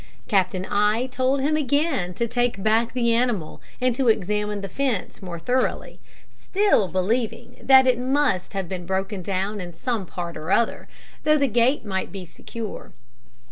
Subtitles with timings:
[0.27, 5.21] Captain I told him again to take back the animal, and to examine the fence
[5.21, 5.99] more thoroughly,
[6.31, 10.87] still believing that it must have been broken down in some part or other,
[11.23, 12.93] though the gate might be secure.